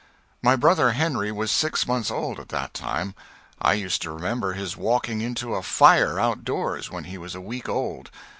[0.41, 3.13] My brother Henry was six months old at that time.
[3.61, 7.69] I used to remember his walking into a fire outdoors when he was a week
[7.69, 8.09] old.